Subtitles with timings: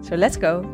[0.00, 0.64] So let's go!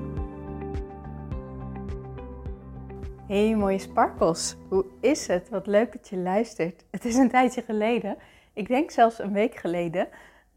[3.27, 5.48] Hey mooie sparkels, hoe is het?
[5.48, 6.84] Wat leuk dat je luistert.
[6.91, 8.16] Het is een tijdje geleden,
[8.52, 10.09] ik denk zelfs een week geleden,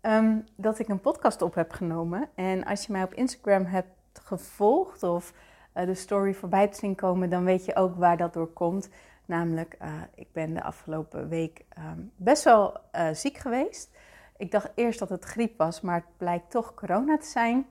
[0.01, 2.29] um, dat ik een podcast op heb genomen.
[2.35, 5.33] En als je mij op Instagram hebt gevolgd of
[5.75, 8.89] uh, de story voorbij te zien komen, dan weet je ook waar dat door komt.
[9.25, 13.89] Namelijk, uh, ik ben de afgelopen week um, best wel uh, ziek geweest.
[14.37, 17.65] Ik dacht eerst dat het griep was, maar het blijkt toch corona te zijn.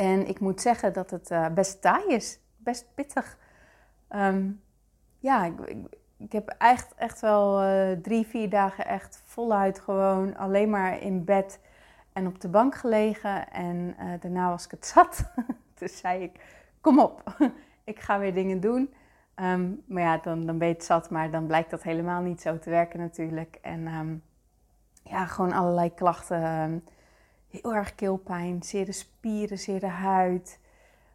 [0.00, 3.38] En ik moet zeggen dat het uh, best taai is, best pittig.
[4.10, 4.62] Um,
[5.18, 10.70] ja, ik, ik, heb echt, echt wel uh, drie, vier dagen echt voluit gewoon alleen
[10.70, 11.60] maar in bed
[12.12, 13.50] en op de bank gelegen.
[13.50, 15.32] En uh, daarna was ik het zat.
[15.74, 16.40] dus zei ik,
[16.80, 17.36] kom op,
[17.84, 18.94] ik ga weer dingen doen.
[19.36, 22.40] Um, maar ja, dan, dan ben je het zat, maar dan blijkt dat helemaal niet
[22.40, 23.58] zo te werken natuurlijk.
[23.62, 24.22] En um,
[25.02, 26.84] ja, gewoon allerlei klachten
[27.50, 30.58] heel erg keelpijn, zere spieren, zere huid,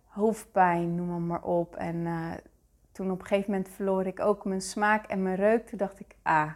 [0.07, 1.75] hoofdpijn, noem maar, op.
[1.75, 2.31] En uh,
[2.91, 5.67] toen op een gegeven moment verloor ik ook mijn smaak en mijn reuk.
[5.67, 6.51] Toen dacht ik, ah,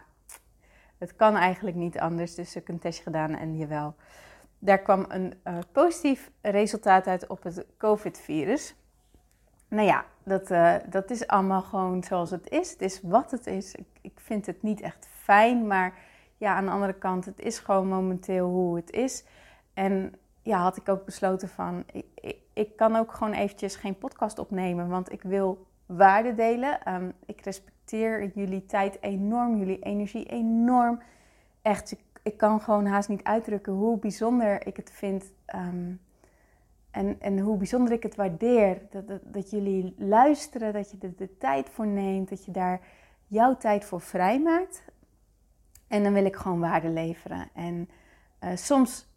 [0.98, 2.34] het kan eigenlijk niet anders.
[2.34, 3.94] Dus ik een testje gedaan en jawel.
[4.58, 8.74] Daar kwam een uh, positief resultaat uit op het COVID-virus.
[9.68, 12.70] Nou ja, dat, uh, dat is allemaal gewoon zoals het is.
[12.70, 13.74] Het is wat het is.
[13.74, 15.98] Ik, ik vind het niet echt fijn, maar
[16.36, 19.24] ja, aan de andere kant, het is gewoon momenteel hoe het is.
[19.80, 21.84] En ja, had ik ook besloten van,
[22.52, 26.94] ik, kan ook gewoon eventjes geen podcast opnemen, want ik wil waarde delen.
[26.94, 31.00] Um, ik respecteer jullie tijd enorm, jullie energie enorm.
[31.62, 35.32] Echt, ik, kan gewoon haast niet uitdrukken hoe bijzonder ik het vind.
[35.54, 36.00] Um,
[36.90, 38.80] en, en hoe bijzonder ik het waardeer.
[38.90, 42.80] Dat, dat, jullie luisteren, dat je er de, de tijd voor neemt, dat je daar
[43.26, 44.82] jouw tijd voor vrijmaakt.
[45.88, 47.48] En dan wil ik gewoon waarde leveren.
[47.54, 47.88] En
[48.44, 49.08] uh, soms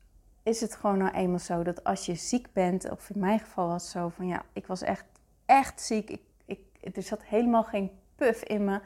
[0.44, 3.68] is het gewoon nou eenmaal zo dat als je ziek bent, of in mijn geval
[3.68, 5.06] was het zo van ja, ik was echt,
[5.46, 6.10] echt ziek.
[6.10, 8.80] Ik, ik, er zat helemaal geen puff in me.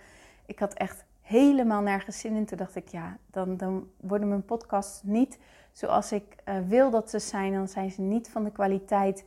[0.46, 2.46] Ik had echt helemaal nergens zin in.
[2.46, 5.40] Toen dacht ik, ja, dan, dan worden mijn podcasts niet
[5.72, 7.54] zoals ik uh, wil dat ze zijn.
[7.54, 9.24] Dan zijn ze niet van de kwaliteit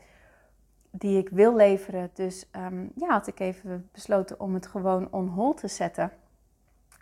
[0.90, 2.10] die ik wil leveren.
[2.12, 6.12] Dus um, ja, had ik even besloten om het gewoon on hold te zetten.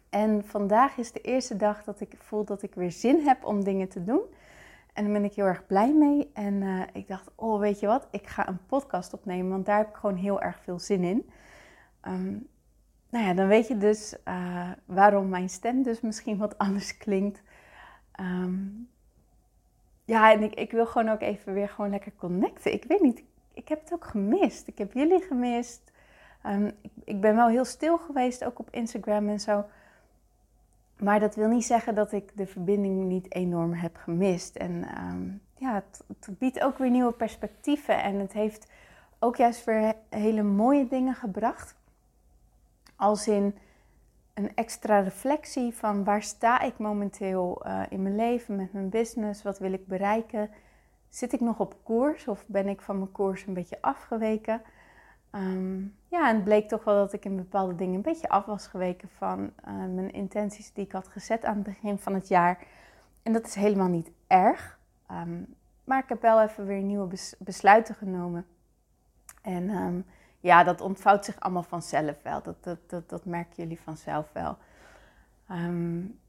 [0.08, 3.64] En vandaag is de eerste dag dat ik voel dat ik weer zin heb om
[3.64, 4.20] dingen te doen.
[4.98, 6.30] En daar ben ik heel erg blij mee.
[6.32, 9.78] En uh, ik dacht, oh weet je wat, ik ga een podcast opnemen, want daar
[9.78, 11.30] heb ik gewoon heel erg veel zin in.
[12.02, 12.48] Um,
[13.08, 17.42] nou ja, dan weet je dus uh, waarom mijn stem dus misschien wat anders klinkt.
[18.20, 18.88] Um,
[20.04, 22.72] ja, en ik, ik, wil gewoon ook even weer gewoon lekker connecten.
[22.72, 23.22] Ik weet niet,
[23.54, 24.68] ik, heb het ook gemist.
[24.68, 25.92] Ik heb jullie gemist.
[26.82, 29.64] Ik, ik ben wel heel stil geweest, ook op Instagram en zo.
[30.98, 34.56] Maar dat wil niet zeggen dat ik de verbinding niet enorm heb gemist.
[34.56, 38.02] En um, ja, het, het, biedt ook weer nieuwe perspectieven.
[38.02, 38.70] En het heeft
[39.18, 41.76] ook juist weer hele mooie dingen gebracht.
[42.96, 43.54] Als in
[44.34, 49.42] een extra reflectie van waar sta ik momenteel uh, in mijn leven, met mijn business,
[49.42, 50.50] wat wil ik bereiken.
[51.08, 54.62] Zit ik nog op koers of ben ik van mijn koers een beetje afgeweken?
[55.32, 58.44] Um, ja, en het bleek toch wel dat ik in bepaalde dingen een beetje af
[58.44, 62.28] was geweken van uh, mijn intenties die ik had gezet aan het begin van het
[62.28, 62.66] jaar.
[63.22, 64.78] En dat is helemaal niet erg.
[65.10, 68.46] Um, maar ik heb wel even weer nieuwe bes besluiten genomen.
[69.42, 70.06] En um,
[70.40, 72.42] ja, dat ontvouwt zich allemaal vanzelf wel.
[72.42, 74.56] Dat, dat, dat, dat merken jullie vanzelf wel.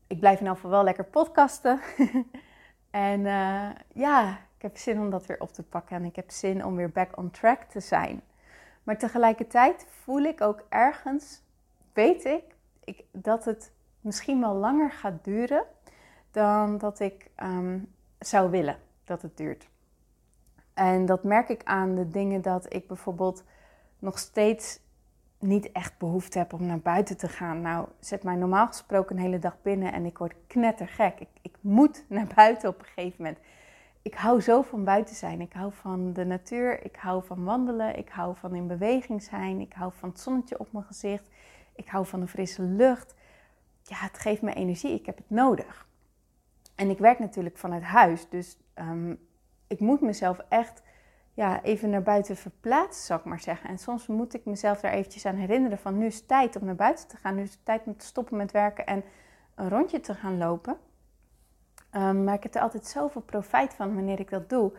[0.08, 1.80] ik blijf in ieder geval wel lekker podcasten.
[2.90, 5.96] en uh, ja, ik heb zin om dat weer op te pakken.
[5.96, 8.22] En ik heb zin om weer back on track te zijn.
[8.90, 11.42] Maar tegelijkertijd voel ik ook ergens,
[11.94, 12.44] weet ik,
[12.84, 13.72] ik dat het
[14.02, 15.64] misschien wel langer gaat duren
[16.32, 19.70] dan dat ik um, zou willen dat het duurt.
[20.74, 23.44] En dat merk ik aan de dingen dat ik bijvoorbeeld
[24.00, 24.80] nog steeds
[25.40, 27.62] niet echt behoefte heb om naar buiten te gaan.
[27.62, 31.20] Nou, zet mij normaal gesproken een hele dag binnen en ik word knettergek.
[31.20, 33.40] Ik, ik moet naar buiten op een gegeven moment
[34.02, 35.42] ik hou zo van buiten zijn.
[35.42, 36.86] Ik hou van de natuur.
[36.86, 37.98] Ik hou van wandelen.
[37.98, 39.60] Ik hou van in beweging zijn.
[39.60, 41.30] Ik hou van het zonnetje op mijn gezicht.
[41.76, 43.16] Ik hou van de frisse lucht.
[43.84, 44.94] Ja, het geeft me energie.
[44.94, 45.88] Ik heb het nodig.
[46.76, 48.30] En ik werk natuurlijk vanuit huis.
[48.30, 49.20] Dus um,
[49.68, 50.82] ik moet mezelf echt
[51.34, 53.70] ja, even naar buiten verplaatsen, zou ik maar zeggen.
[53.70, 56.66] En soms moet ik mezelf daar eventjes aan herinneren van nu is het tijd om
[56.66, 57.36] naar buiten te gaan.
[57.36, 59.04] Nu is het tijd om te stoppen met werken en
[59.56, 60.78] een rondje te gaan lopen.
[61.96, 64.72] Um, maar ik heb er altijd zoveel profijt van wanneer ik dat doe.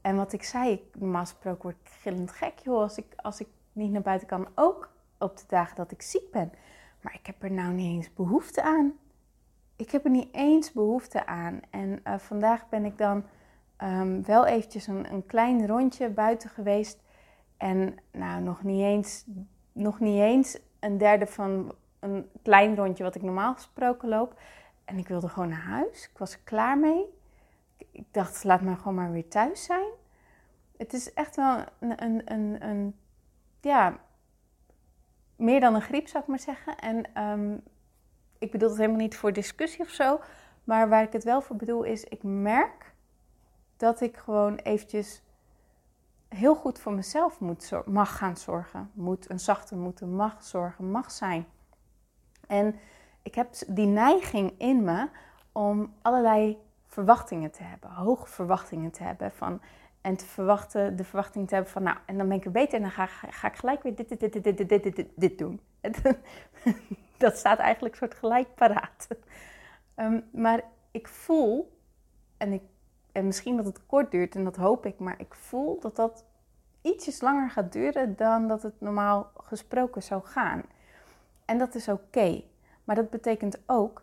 [0.00, 3.48] En wat ik zei, normaal gesproken word ik gillend gek, joh, als ik, als ik
[3.72, 4.46] niet naar buiten kan.
[4.54, 6.52] Ook op de dagen dat ik ziek ben.
[7.00, 8.92] Maar ik heb er nou niet eens behoefte aan.
[9.76, 11.60] Ik heb er niet eens behoefte aan.
[11.70, 13.24] En uh, vandaag ben ik dan
[13.82, 17.02] um, wel eventjes een, een, klein rondje buiten geweest.
[17.56, 19.24] En nou, nog niet, eens,
[19.72, 24.40] nog niet eens een derde van een klein rondje wat ik normaal gesproken loop.
[24.84, 26.04] En ik wilde gewoon naar huis.
[26.04, 27.04] Ik was er klaar mee.
[27.76, 29.88] Ik dacht, laat me gewoon maar weer thuis zijn.
[30.76, 32.96] Het is echt wel een, een, een, een
[33.60, 33.98] ja,
[35.36, 36.78] meer dan een griep zou ik maar zeggen.
[36.78, 37.62] En um,
[38.38, 40.20] ik bedoel het helemaal niet voor discussie of zo.
[40.64, 42.94] Maar waar ik het wel voor bedoel is, ik merk
[43.76, 45.22] dat ik gewoon eventjes
[46.28, 48.90] heel goed voor mezelf moet, mag gaan zorgen.
[48.94, 51.46] Moet een zachte moeten, mag zorgen, mag zijn.
[52.46, 52.74] En
[53.24, 55.08] ik heb die neiging in me
[55.52, 59.60] om allerlei verwachtingen te hebben, hoge verwachtingen te hebben van
[60.00, 62.74] en te verwachten, de verwachting te hebben van, nou, en dan ben ik er beter
[62.74, 65.38] en dan ga, ga ik gelijk weer dit, dit, dit, dit, dit, dit, dit, dit
[65.38, 65.60] doen.
[67.18, 69.08] Dat staat eigenlijk soort gelijk paraat.
[69.94, 71.78] Ehm, maar ik voel,
[72.36, 72.62] en, ik,
[73.12, 76.24] en misschien dat het kort duurt en dat hoop ik, maar ik voel dat dat
[76.80, 80.62] ietsjes langer gaat duren dan dat het normaal gesproken zou gaan.
[81.44, 82.42] En dat is oké.
[82.84, 84.02] Maar dat betekent ook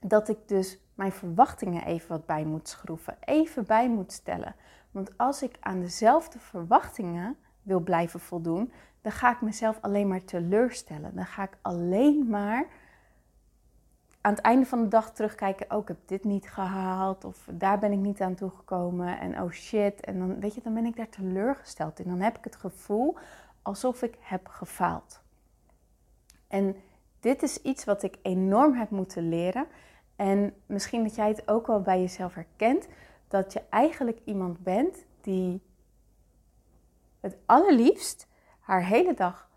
[0.00, 4.54] dat ik dus mijn verwachtingen even wat bij moet schroeven, even bij moet stellen.
[4.90, 8.72] Want als ik aan dezelfde verwachtingen wil blijven voldoen,
[9.02, 11.14] dan ga ik mezelf alleen maar teleurstellen.
[11.14, 12.66] Dan ga ik alleen maar
[14.20, 17.78] aan het einde van de dag terugkijken, oh, ik heb dit niet gehaald of daar
[17.78, 20.00] ben ik niet aan toegekomen en oh shit.
[20.00, 22.08] En dan, weet je, dan ben ik daar teleurgesteld in.
[22.08, 23.16] Dan heb ik het gevoel
[23.62, 25.20] alsof ik heb gefaald.
[26.48, 26.76] En
[27.20, 29.66] dit is iets wat ik enorm heb moeten leren.
[30.16, 32.88] En misschien dat jij het ook wel bij jezelf herkent,
[33.28, 35.60] dat je eigenlijk iemand bent die
[37.20, 38.28] het allerliefst
[38.60, 39.48] haar hele dag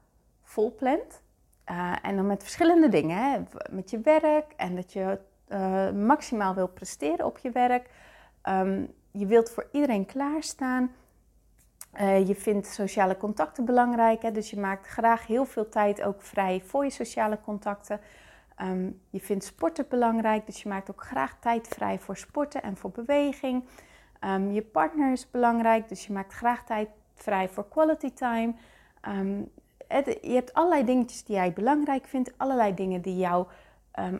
[0.41, 1.21] vol plant.
[1.71, 3.17] Uh, en dan met verschillende dingen.
[3.17, 3.39] Hè?
[3.71, 5.19] Met je werk en dat je
[5.49, 7.89] uh, maximaal wil presteren op je werk.
[8.43, 10.91] Um, je wilt voor iedereen klaarstaan.
[11.93, 14.21] Uh, je vindt sociale contacten belangrijk.
[14.21, 14.31] Hè?
[14.31, 17.99] Dus je maakt graag heel veel tijd ook vrij voor je sociale contacten.
[18.61, 20.45] Um, je vindt sporten belangrijk.
[20.45, 23.63] Dus je maakt ook graag tijd vrij voor sporten en voor beweging.
[24.25, 25.89] Um, je partner is belangrijk.
[25.89, 28.53] Dus je maakt graag tijd vrij voor quality time.
[29.07, 29.51] Um,
[30.21, 33.47] je hebt allerlei dingetjes die jij belangrijk vindt, allerlei dingen die jou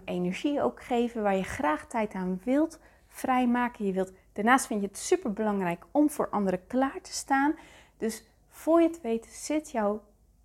[0.06, 2.80] energie ook geven, waar je graag tijd aan wilt
[3.20, 3.86] vrijmaken.
[3.86, 7.54] Je wilt, daarnaast vind je het super belangrijk om voor anderen klaar te staan.
[7.98, 10.02] Dus voor je het weet zit jouw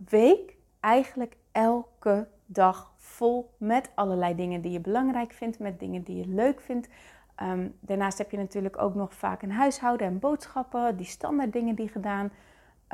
[0.08, 6.16] week eigenlijk elke dag vol met allerlei dingen die je belangrijk vindt, met dingen die
[6.16, 6.88] je leuk vindt.
[7.42, 11.74] Um, daarnaast heb je natuurlijk ook nog vaak een huishouden en boodschappen, die standaard dingen
[11.74, 12.30] die gedaan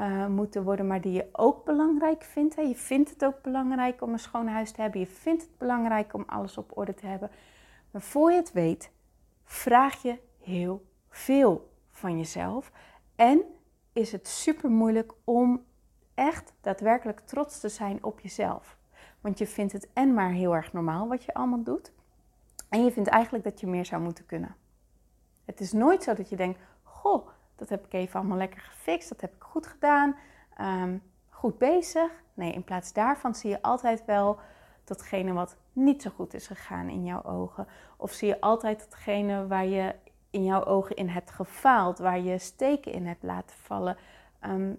[0.01, 2.57] uh, moeten worden, maar die je ook belangrijk vindt.
[2.57, 2.63] Hè.
[2.63, 5.01] Je vindt het ook belangrijk om een schoon huis te hebben.
[5.01, 7.31] Je vindt het belangrijk om alles op orde te hebben.
[7.91, 8.91] Maar voor je het weet,
[9.51, 12.73] vraag je heel veel van jezelf.
[13.17, 13.43] En
[13.93, 15.65] is het super moeilijk om
[16.15, 18.79] echt daadwerkelijk trots te zijn op jezelf.
[19.21, 21.93] Want je vindt het en maar heel erg normaal wat je allemaal doet.
[22.69, 24.57] En je vindt eigenlijk dat je meer zou moeten kunnen.
[25.45, 29.09] Het is nooit zo dat je denkt: Goh, dat heb ik even allemaal lekker gefixt.
[29.09, 30.17] Dat heb ik goed gedaan.
[30.57, 30.99] Ehm,
[31.29, 32.11] goed bezig.
[32.35, 34.39] Nee, in plaats daarvan zie je altijd wel
[34.91, 37.67] datgene wat niet zo goed is gegaan in jouw ogen.
[37.97, 39.95] Of zie je altijd datgene waar je
[40.31, 41.99] in jouw ogen in hebt gefaald.
[41.99, 43.97] Waar je steken in hebt laten vallen.
[44.41, 44.73] Ehm,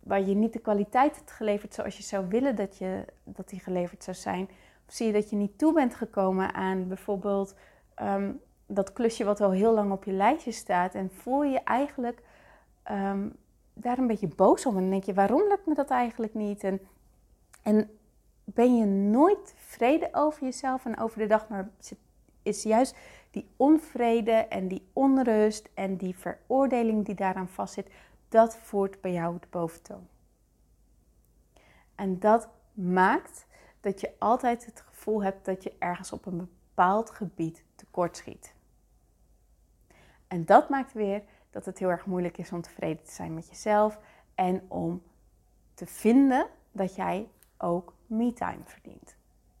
[0.00, 3.60] waar je niet de kwaliteit hebt geleverd zoals je zou willen dat, je, dat die
[3.60, 4.48] geleverd zou zijn.
[4.86, 7.54] Of zie je dat je niet toe bent gekomen aan bijvoorbeeld
[7.94, 8.32] ehm,
[8.66, 10.94] dat klusje wat al heel lang op je lijstje staat.
[10.94, 12.22] En voel je eigenlijk
[12.90, 13.36] um,
[13.72, 14.76] daar een beetje boos om.
[14.76, 16.64] En denk je, waarom lukt me dat eigenlijk niet?
[16.64, 16.80] En,
[17.62, 17.97] en
[18.54, 21.70] ben je nooit tevreden over jezelf en over de dag, maar
[22.42, 22.96] is juist
[23.30, 27.90] die onvrede en die onrust en die veroordeling die daaraan vastzit,
[28.28, 30.08] dat voert bij jou de boventoon.
[31.94, 33.46] En dat maakt
[33.80, 38.54] dat je altijd het gevoel hebt dat je ergens op een bepaald gebied tekortschiet.
[40.28, 43.48] En dat maakt weer dat het heel erg moeilijk is om tevreden te zijn met
[43.48, 43.98] jezelf
[44.34, 45.02] en om
[45.74, 47.28] te vinden dat jij
[47.58, 49.16] ook me-time verdient.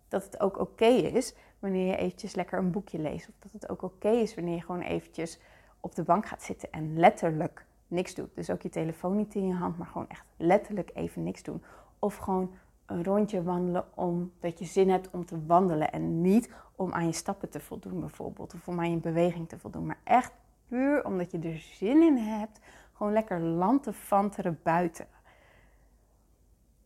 [0.08, 3.28] Dat het ook oké is wanneer je eventjes lekker een boekje leest.
[3.28, 5.40] Of dat het ook oké is wanneer je gewoon eventjes
[5.80, 8.34] op de bank gaat zitten en letterlijk niks doet.
[8.34, 11.62] Dus ook je telefoon niet in je hand, maar gewoon echt letterlijk even niks doen.
[11.98, 12.54] Of gewoon
[12.86, 15.92] een rondje wandelen omdat je zin hebt om te wandelen.
[15.92, 18.54] En niet om aan je stappen te voldoen bijvoorbeeld.
[18.54, 19.86] Of om aan je beweging te voldoen.
[19.86, 20.32] Maar echt
[20.68, 22.60] puur omdat je er zin in hebt.
[22.92, 25.06] Gewoon lekker lantefanteren buiten.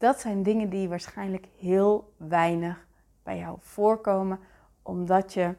[0.03, 2.87] Dat zijn dingen die waarschijnlijk heel weinig
[3.23, 4.41] bij jou voorkomen.
[4.83, 5.55] Omdat je,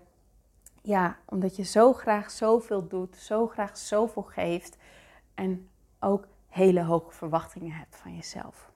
[0.81, 3.15] ja, omdat je zo graag zoveel doet.
[3.15, 4.77] Zo graag zoveel geeft.
[5.33, 5.69] En
[5.99, 8.71] ook hele hoge verwachtingen hebt van jezelf.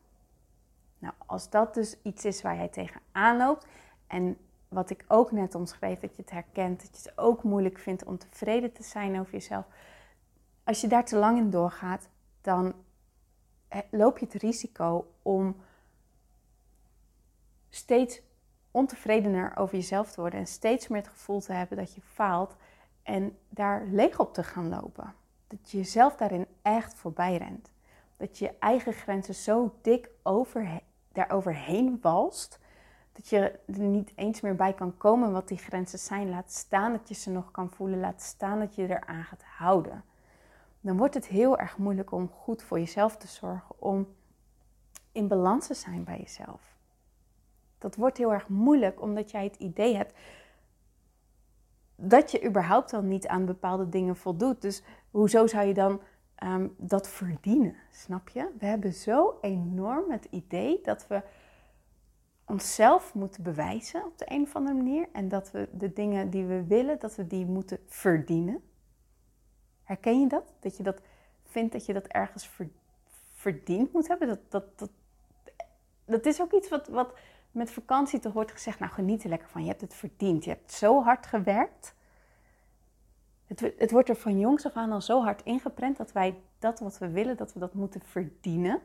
[0.99, 3.67] Nou, als dat dus iets is waar jij tegenaan loopt
[4.07, 7.79] en wat ik ook net omschreef, dat je het herkent, dat je het ook moeilijk
[7.79, 9.65] vindt om tevreden te zijn over jezelf.
[10.63, 12.09] Als je daar te lang in doorgaat,
[12.41, 12.73] dan
[13.91, 15.55] loop je het risico om
[17.69, 18.21] steeds
[18.71, 22.55] ontevredener over jezelf te worden en steeds meer het gevoel te hebben dat je faalt
[23.03, 25.13] en daar leeg op te gaan lopen.
[25.47, 27.71] Dat je jezelf daarin echt voorbij rent.
[28.17, 30.81] Dat je je eigen grenzen zo dik over,
[31.11, 32.59] daar overheen walst.
[33.11, 36.29] Dat je er niet eens meer bij kan komen wat die grenzen zijn.
[36.29, 37.99] Laat staan dat je ze nog kan voelen.
[37.99, 40.03] Laat staan dat je eraan gaat houden.
[40.81, 43.75] Dan wordt het heel erg moeilijk om goed voor jezelf te zorgen.
[43.79, 44.07] Om
[45.17, 46.61] in balans zijn bij jezelf.
[47.77, 50.13] Dat wordt heel erg moeilijk omdat jij het idee hebt
[51.95, 54.61] dat je überhaupt al niet aan bepaalde dingen voldoet.
[54.61, 56.01] Dus hoezo zou je dan
[56.43, 57.75] um, dat verdienen?
[57.91, 58.49] Snap je?
[58.59, 61.21] We hebben zo enorm het idee dat we
[62.45, 65.07] onszelf moeten bewijzen op de een of andere manier.
[65.11, 68.61] En dat we de dingen die we willen, dat we die moeten verdienen.
[69.83, 70.53] Herken je dat?
[70.59, 71.01] Dat je dat
[71.43, 72.49] vindt dat je dat ergens
[73.33, 74.27] verdiend moet hebben?
[74.27, 74.89] Dat, dat, dat,
[76.07, 77.13] dat is ook iets wat, wat
[77.51, 80.49] met vakantie toch wordt gezegd, nou geniet er lekker van, je hebt het verdiend, je
[80.49, 81.95] hebt zo hard gewerkt.
[83.45, 86.79] Het, het wordt er van jongs af aan al zo hard ingeprent dat wij dat
[86.79, 88.81] wat we willen, dat we dat moeten verdienen.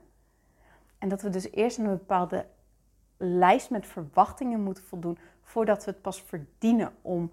[0.99, 2.47] En dat we dus eerst een bepaalde
[3.17, 7.31] lijst met verwachtingen moeten voldoen voordat we het pas verdienen om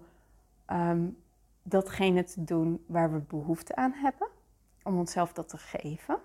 [0.72, 1.22] um,
[1.62, 4.28] datgene te doen waar we behoefte aan hebben.
[4.82, 6.18] Om onszelf dat te geven.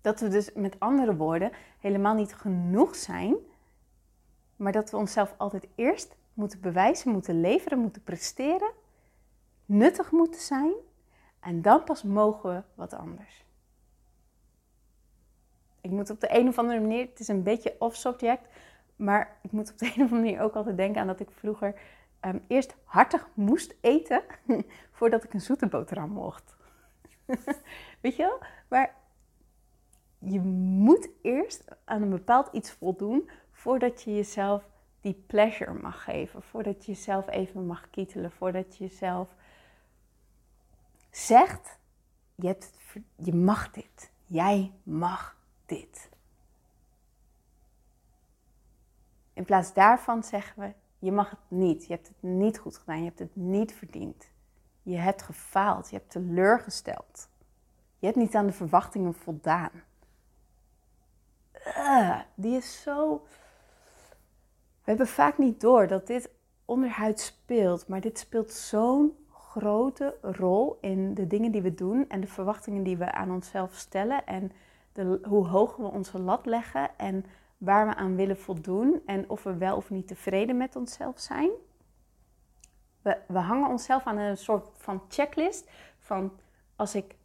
[0.00, 3.36] Dat we dus met andere woorden helemaal niet genoeg zijn,
[4.56, 8.70] maar dat we onszelf altijd eerst moeten bewijzen, moeten leveren, moeten presteren,
[9.64, 10.72] nuttig moeten zijn
[11.40, 13.44] en dan pas mogen we wat anders.
[15.80, 18.48] Ik moet op de een of andere manier, het is een beetje off-subject,
[18.96, 21.30] maar ik moet op de een of andere manier ook altijd denken aan dat ik
[21.30, 21.80] vroeger
[22.20, 24.22] um, eerst hartig moest eten
[24.96, 26.56] voordat ik een zoete boterham mocht.
[28.02, 28.38] Weet je wel?
[28.68, 28.94] Maar
[30.18, 34.68] je moet eerst aan een bepaald iets voldoen voordat je jezelf
[35.00, 36.42] die pleasure mag geven.
[36.42, 38.30] Voordat je jezelf even mag kietelen.
[38.30, 39.34] Voordat je jezelf
[41.10, 41.78] zegt:
[42.34, 42.72] je, hebt
[43.16, 44.10] je mag dit.
[44.24, 46.10] Jij mag dit.
[49.32, 51.86] In plaats daarvan zeggen we: je mag het niet.
[51.86, 52.98] Je hebt het niet goed gedaan.
[52.98, 54.30] Je hebt het niet verdiend.
[54.82, 55.90] Je hebt gefaald.
[55.90, 57.28] Je hebt teleurgesteld.
[57.98, 59.70] Je hebt niet aan de verwachtingen voldaan.
[61.66, 63.22] Uh, die is zo
[64.88, 66.30] we hebben vaak niet door dat dit
[66.64, 72.20] onderhuid speelt, maar dit speelt zo'n grote rol in de dingen die we doen en
[72.20, 74.52] de verwachtingen die we aan onszelf stellen en
[74.92, 77.24] de, hoe hoog we onze lat leggen en
[77.58, 81.50] waar we aan willen voldoen en of we wel of niet tevreden met onszelf zijn.
[83.02, 86.32] We, we hangen onszelf aan een soort van checklist van
[86.76, 87.16] als ik,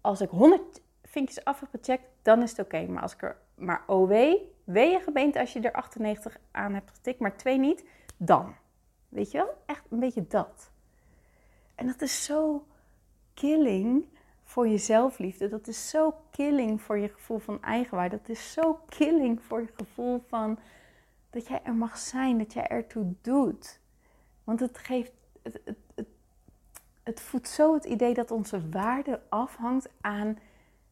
[0.00, 2.86] als ik 100 vinkjes af heb gecheckt, dan is het oké.
[2.86, 4.12] Maar als ik er maar OW
[4.64, 7.84] je gebeente als je er 98 aan hebt getikt, maar twee niet,
[8.16, 8.54] dan.
[9.08, 9.54] Weet je wel?
[9.66, 10.70] Echt een beetje dat.
[11.74, 12.66] En dat is zo
[13.34, 14.04] killing
[14.44, 15.48] voor je zelfliefde.
[15.48, 18.16] Dat is zo killing voor je gevoel van eigenwaarde.
[18.16, 20.58] Dat is zo killing voor je gevoel van
[21.30, 23.80] dat jij er mag zijn, dat jij ertoe doet.
[24.44, 25.12] Want het geeft,
[25.42, 25.60] het,
[25.94, 26.06] het,
[27.02, 30.38] het voedt zo het idee dat onze waarde afhangt aan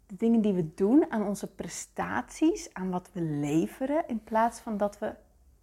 [0.08, 4.76] de dingen die we doen, aan onze prestaties, aan wat we leveren, in plaats van
[4.76, 5.14] dat we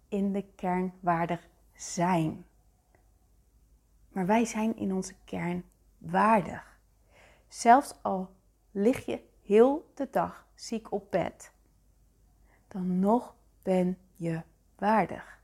[0.08, 2.44] in de kern waardig zijn.
[4.08, 5.64] Maar wij zijn in onze kern
[5.98, 6.78] waardig.
[7.48, 8.30] Zelfs al
[8.70, 11.52] lig je heel de dag ziek op bed,
[12.68, 14.42] dan nog ben je
[14.78, 15.40] waardig.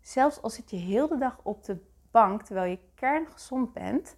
[0.00, 1.76] Zelfs al zit je heel de dag op de
[2.10, 4.16] bank terwijl je kerngezond bent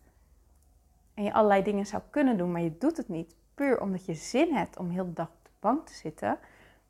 [1.14, 4.14] en je allerlei dingen zou kunnen doen, maar je doet het niet, puur omdat je
[4.14, 6.38] zin hebt om heel de dag op de bank te zitten,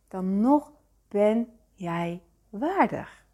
[0.09, 0.73] dan nog
[1.09, 3.25] ben jij waardig.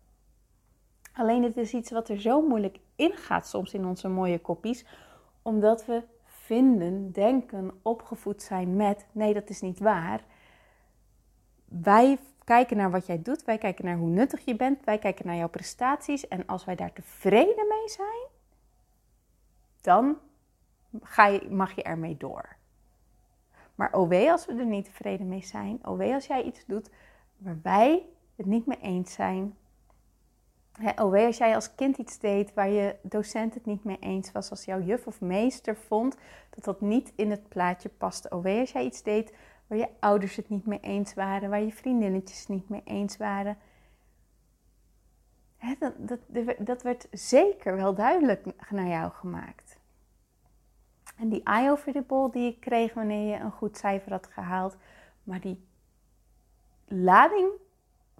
[1.12, 4.86] Alleen het is iets wat er zo moeilijk in gaat soms in onze mooie koppies,
[5.42, 10.24] Omdat we vinden, denken, opgevoed zijn met nee, dat is niet waar.
[11.64, 15.26] Wij kijken naar wat jij doet, wij kijken naar hoe nuttig je bent, wij kijken
[15.26, 18.26] naar jouw prestaties en als wij daar tevreden mee zijn,
[19.80, 20.18] dan
[21.02, 22.56] ga je, mag je ermee door.
[23.78, 26.90] Maar OW als we er niet tevreden mee zijn, OW als jij iets doet
[27.36, 28.06] waar wij
[28.36, 29.56] het niet mee eens zijn.
[30.96, 34.50] OW als jij als kind iets deed waar je docent het niet mee eens was,
[34.50, 36.16] als jouw juf of meester vond
[36.50, 38.30] dat dat niet in het plaatje paste.
[38.30, 39.34] OW als jij iets deed
[39.66, 43.56] waar je ouders het niet mee eens waren, waar je vriendinnetjes niet mee eens waren.
[45.78, 45.92] dat,
[46.28, 49.67] dat, dat werd zeker wel duidelijk naar jou gemaakt.
[51.18, 54.26] En die eye over the ball die je kreeg wanneer je een goed cijfer had
[54.26, 54.76] gehaald.
[55.22, 55.66] Maar die
[56.84, 57.50] lading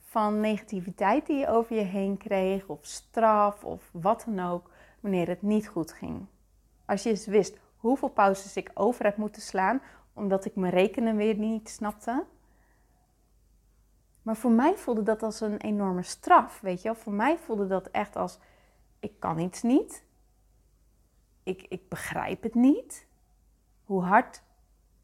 [0.00, 5.28] van negativiteit die je over je heen kreeg, of straf of wat dan ook, wanneer
[5.28, 6.26] het niet goed ging.
[6.87, 11.17] Als je eens wist hoeveel pauzes ik over heb moeten slaan, omdat ik mijn rekenen
[11.17, 12.25] weer niet snapte.
[14.23, 16.95] Maar voor mij voelde dat als een enorme straf, weet je wel.
[16.95, 18.38] Voor mij voelde dat echt als,
[19.00, 20.07] ik kan iets niet
[21.49, 23.07] ik, ik begrijp het niet.
[23.85, 24.43] Hoe hard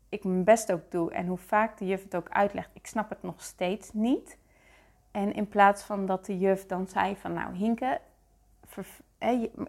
[0.08, 3.08] ik mijn best ook doe en hoe vaak de juf het ook uitlegt, ik snap
[3.08, 4.38] het nog steeds niet.
[5.10, 8.00] En in plaats van dat de juf dan zei van nou Hinke,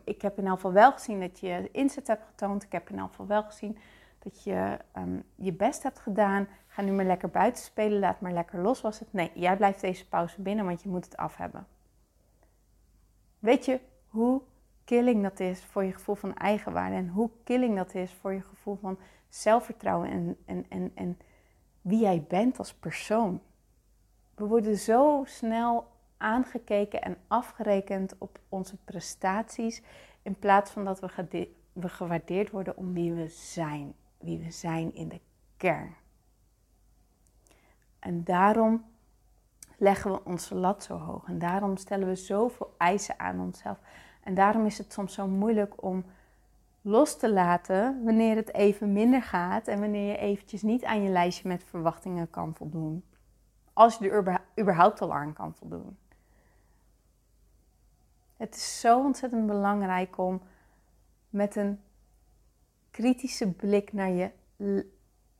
[0.04, 2.64] ik heb in elk geval wel gezien dat je inzet hebt getoond.
[2.64, 3.78] Ik heb in elk geval wel gezien
[4.20, 6.48] dat je um, je best hebt gedaan.
[6.68, 9.14] Ga nu maar lekker buiten spelen, laat maar lekker los was het.
[9.14, 11.68] Nee, jij blijft deze pauze binnen, want je moet het af hebben.
[13.40, 14.42] Weet je hoe
[14.86, 18.42] killing dat is voor je gevoel van eigenwaarde en hoe killing dat is voor je
[18.42, 18.98] gevoel van
[19.30, 21.18] zelfvertrouwen en, en, en, en
[21.82, 23.42] wie jij bent als persoon.
[24.36, 25.88] We worden zo snel
[26.18, 29.82] aangekeken en afgerekend op onze prestaties
[30.22, 35.08] in plaats van dat we, gewaardeerd worden om wie we zijn, wie we zijn in
[35.08, 35.20] de
[35.58, 35.96] kern.
[38.00, 38.86] En daarom
[39.78, 43.78] leggen we onze lat zo hoog en daarom stellen we zoveel eisen aan onszelf.
[44.26, 46.06] En daarom is het soms zo moeilijk om
[46.82, 51.10] los te laten wanneer het even minder gaat en wanneer je eventjes niet aan je
[51.10, 53.04] lijstje met verwachtingen kan voldoen.
[53.74, 55.98] Als je er überhaupt al aan kan voldoen.
[58.38, 60.42] Het is zo ontzettend belangrijk om
[61.30, 61.80] met een
[62.92, 64.32] kritische blik naar je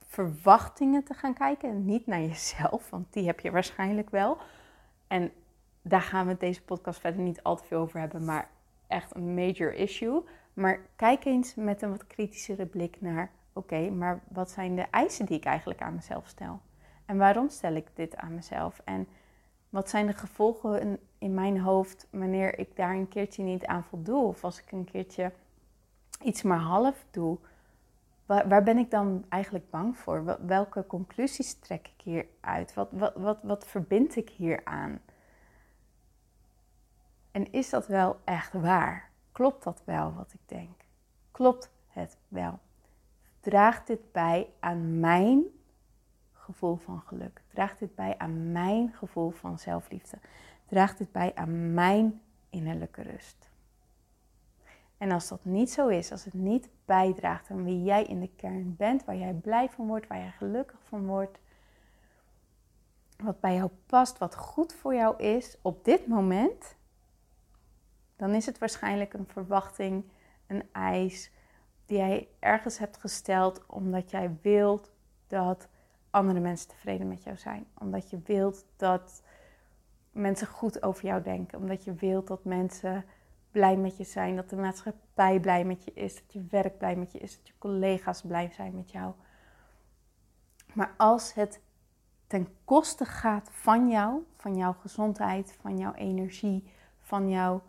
[0.06, 4.38] verwachtingen te gaan kijken en niet naar jezelf, want die heb je waarschijnlijk wel.
[5.08, 5.32] En
[5.82, 8.54] daar gaan we deze podcast verder niet al te veel over hebben, maar
[8.88, 10.24] echt een major issue.
[10.54, 15.26] Maar kijk eens met een wat kritischere blik naar: oké, maar wat zijn de eisen
[15.26, 16.60] die ik eigenlijk aan mezelf stel?
[17.06, 18.82] En waarom stel ik dit aan mezelf?
[18.84, 19.08] En
[19.70, 24.24] wat zijn de gevolgen in mijn hoofd wanneer ik daar een keertje niet aan voldoe?
[24.24, 25.32] Of als ik een keertje
[26.22, 27.38] iets maar half doe?
[28.26, 30.38] Waar, ben ik dan eigenlijk bang voor?
[30.46, 32.74] Welke conclusies trek ik hier uit?
[32.74, 35.00] Wat, wat, wat, wat verbind ik hier aan?
[37.36, 39.10] En is dat wel echt waar?
[39.32, 40.82] Klopt dat wel wat ik denk?
[41.32, 42.60] Klopt het wel?
[43.40, 45.44] Draagt dit bij aan mijn
[46.34, 47.42] gevoel van geluk?
[47.48, 50.18] Draagt dit bij aan mijn gevoel van zelfliefde?
[50.66, 53.50] Draagt dit bij aan mijn innerlijke rust?
[54.98, 58.30] En als dat niet zo is, als het niet bijdraagt aan wie jij in de
[58.36, 61.40] kern bent, waar jij blij van wordt, waar jij gelukkig van wordt,
[63.18, 66.75] wat bij jou past, wat goed voor jou is op dit moment,
[68.16, 70.04] dan is het waarschijnlijk een verwachting,
[70.48, 71.32] een eis
[71.86, 74.92] die jij ergens hebt gesteld omdat jij wilt
[75.28, 75.68] dat
[76.10, 77.68] andere mensen tevreden met jou zijn.
[77.80, 79.24] Omdat je wilt dat
[80.12, 81.60] mensen goed over jou denken.
[81.60, 83.06] Omdat je wilt dat mensen
[83.52, 84.36] blij met je zijn.
[84.36, 86.16] Dat de maatschappij blij met je is.
[86.16, 87.38] Dat je werk blij met je is.
[87.38, 89.14] Dat je collega's blij zijn met jou.
[90.74, 91.60] Maar als het
[92.28, 97.62] ten koste gaat van jou, van jouw gezondheid, van jouw energie, van jouw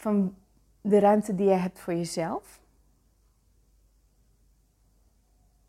[0.00, 0.36] van
[0.80, 2.60] de ruimte die je hebt voor jezelf,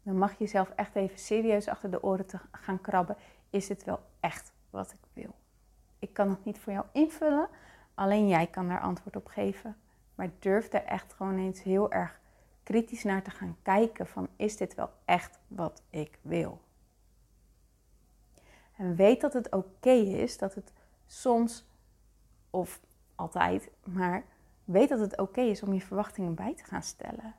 [0.03, 3.15] dan mag je jezelf echt even serieus achter de oren te gaan krabben.
[3.49, 5.35] Is dit wel echt wat ik wil?
[5.99, 7.47] Ik kan het niet voor jou invullen,
[7.93, 9.77] alleen jij kan daar antwoord op geven.
[10.15, 12.19] Maar durf daar echt gewoon eens heel erg
[12.63, 16.61] kritisch naar te gaan kijken van is dit wel echt wat ik wil?
[18.77, 20.73] En weet dat het oké is dat het
[21.05, 21.65] soms
[22.49, 22.79] of
[23.21, 24.23] altijd, maar
[24.63, 27.35] weet dat het oké is om je verwachtingen bij te gaan stellen.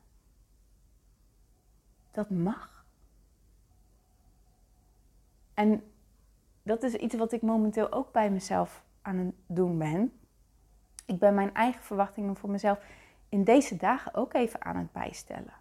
[2.11, 2.85] Dat mag.
[5.55, 5.93] En
[6.63, 10.13] dat is iets wat ik momenteel ook bij mezelf aan het doen ben.
[11.07, 12.85] Ik ben mijn eigen verwachtingen voor mezelf
[13.29, 15.55] in deze dagen ook even aan het bijstellen.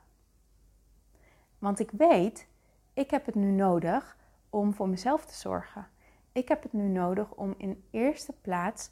[1.59, 2.47] Want ik weet,
[2.93, 4.17] ik heb het nu nodig
[4.49, 5.87] om voor mezelf te zorgen.
[6.31, 8.91] Ik heb het nu nodig om in eerste plaats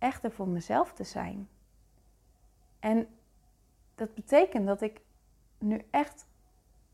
[0.00, 1.48] echt er voor mezelf te zijn.
[2.78, 3.08] En
[3.94, 5.00] dat betekent dat ik
[5.58, 6.26] nu echt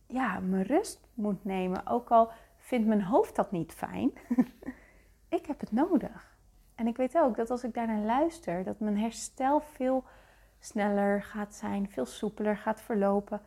[0.07, 1.87] ja, mijn rust moet nemen.
[1.87, 4.13] Ook al vindt mijn hoofd dat niet fijn.
[5.29, 6.37] ik heb het nodig.
[6.75, 10.05] En ik weet ook dat als ik daarnaar luister, dat mijn herstel veel
[10.59, 13.41] sneller gaat zijn, veel soepeler gaat verlopen.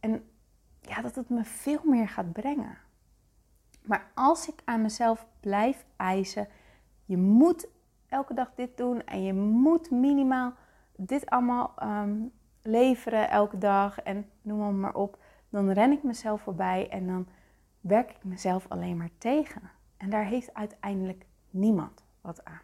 [0.00, 0.30] En
[0.80, 2.78] ja, dat het me veel meer gaat brengen.
[3.82, 6.48] Maar als ik aan mezelf blijf eisen,
[7.04, 7.68] je moet
[8.08, 10.52] elke dag dit doen en je moet minimaal
[10.96, 12.16] dit allemaal ehm,
[12.62, 17.28] leveren elke dag en noem maar op, dan ren ik mezelf voorbij en dan
[17.80, 19.70] werk ik mezelf alleen maar tegen.
[19.96, 22.60] En daar heeft uiteindelijk niemand wat aan.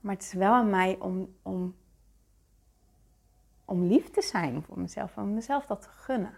[0.00, 1.76] Maar het is wel aan mij om, om,
[3.64, 6.34] om lief te zijn voor mezelf, om mezelf dat te gunnen.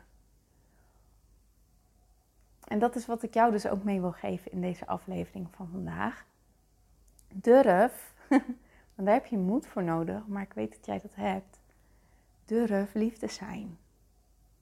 [2.65, 5.69] En dat is wat ik jou dus ook mee wil geven in deze aflevering van
[5.69, 6.27] vandaag.
[7.33, 8.15] Durf,
[8.95, 11.61] want daar heb je moed voor nodig, maar ik weet dat jij dat hebt.
[12.45, 13.79] Durf lief te zijn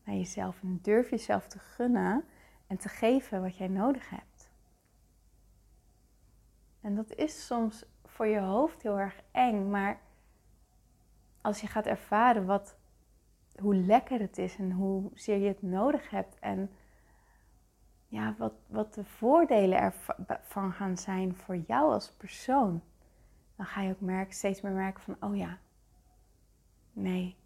[0.05, 2.25] naar jezelf en durf jezelf te gunnen
[2.67, 4.51] en te geven wat jij nodig hebt.
[6.81, 10.01] En dat is soms voor je hoofd heel erg eng, maar
[11.41, 12.77] als je gaat ervaren wat,
[13.61, 16.71] hoe lekker het is en hoe zeer je het nodig hebt en
[18.11, 19.93] ja, wat, wat de voordelen
[20.27, 22.83] ervan gaan zijn voor jou als persoon,
[23.57, 25.59] dan ga je ook merken, steeds meer merken van, oh ja,
[26.93, 27.37] nee,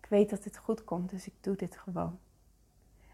[0.00, 2.18] ik weet dat dit goed komt, dus ik doe dit gewoon.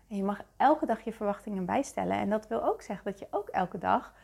[0.09, 2.16] En je mag elke dag je verwachtingen bijstellen.
[2.16, 4.14] En dat wil ook zeggen dat je ook elke dag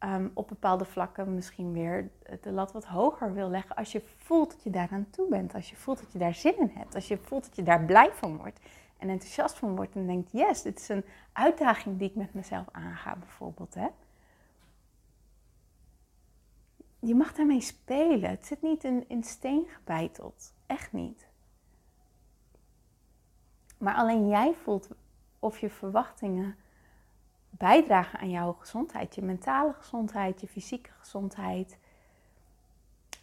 [0.00, 3.76] um, op bepaalde vlakken misschien weer de lat wat hoger wil leggen.
[3.76, 5.54] Als je voelt dat je daaraan toe bent.
[5.54, 6.94] Als je voelt dat je daar zin in hebt.
[6.94, 8.60] Als je voelt dat je daar blij van wordt
[9.02, 12.66] en enthousiast van wordt en denkt, yes, dit is een uitdaging die ik met mezelf
[12.72, 13.74] aanga bijvoorbeeld.
[13.74, 13.88] Hè?
[16.98, 18.30] Je mag daarmee spelen.
[18.30, 20.52] Het zit niet in, in steen gebeiteld.
[20.66, 21.26] Echt niet.
[23.78, 24.88] Maar alleen jij voelt
[25.38, 26.56] of je verwachtingen
[27.50, 29.14] bijdragen aan jouw gezondheid.
[29.14, 31.78] Je mentale gezondheid, je fysieke gezondheid,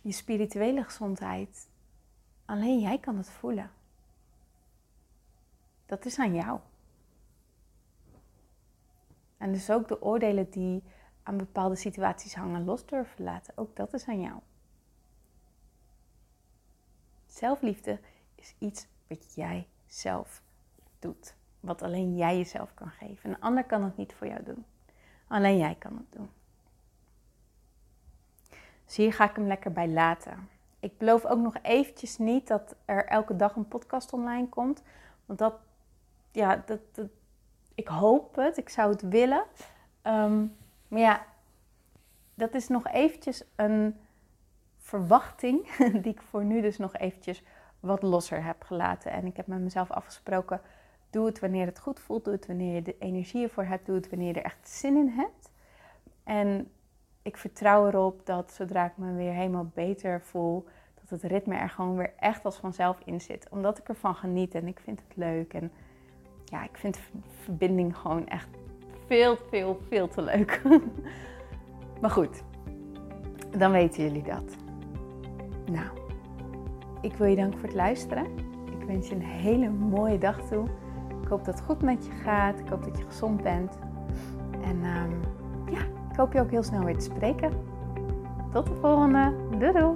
[0.01, 1.69] je spirituele gezondheid.
[2.45, 3.71] Alleen jij kan het voelen.
[5.89, 6.59] Dat is aan jou.
[9.37, 10.83] En dus ook de oordelen die
[11.23, 14.39] aan bepaalde situaties hangen los durven laten, ook dat is aan jou.
[17.25, 17.99] Zelfliefde
[18.35, 20.41] is iets wat jij zelf
[20.99, 21.35] doet.
[21.59, 23.29] Wat alleen jij jezelf kan geven.
[23.29, 24.65] Een ander kan het niet voor jou doen.
[25.27, 26.29] Alleen jij kan het doen.
[28.85, 30.49] Dus hier ga ik hem lekker bij laten.
[30.79, 34.83] Ik beloof ook nog eventjes niet dat er elke dag een podcast online komt.
[35.25, 35.53] Want dat
[36.31, 37.09] ja, dat,
[37.75, 39.43] ik hoop het, ik zou het willen.
[40.01, 40.45] Ehm,
[40.87, 41.25] maar ja,
[42.33, 43.95] dat is nog eventjes een
[44.77, 47.43] verwachting die ik voor nu dus nog eventjes
[47.79, 49.11] wat losser heb gelaten.
[49.11, 50.61] En ik heb met mezelf afgesproken,
[51.09, 53.95] doe het wanneer het goed voelt, doe het wanneer je de energie ervoor hebt, doe
[53.95, 55.51] het wanneer je er echt zin in hebt.
[56.23, 56.71] En
[57.21, 60.65] ik vertrouw erop dat zodra ik me weer helemaal beter voel,
[61.01, 63.49] dat het ritme er gewoon weer echt als vanzelf in zit.
[63.49, 65.71] Omdat ik ervan geniet en ik vind het leuk en
[66.49, 66.99] ja, ik vind
[67.43, 68.47] verbinding gewoon echt
[69.07, 70.61] veel, veel, veel te leuk.
[72.01, 72.43] maar goed,
[73.57, 74.55] dan weten jullie dat.
[75.71, 75.87] Nou,
[77.01, 78.25] ik wil je danken voor het luisteren.
[78.79, 80.67] Ik wens je een hele mooie dag toe.
[81.21, 82.59] Ik hoop dat het goed met je gaat.
[82.59, 83.77] Ik hoop dat je gezond bent.
[84.63, 85.19] En um,
[85.71, 85.81] ja,
[86.11, 87.51] ik hoop je ook heel snel weer te spreken.
[88.51, 89.33] Tot de volgende.
[89.57, 89.95] Doei!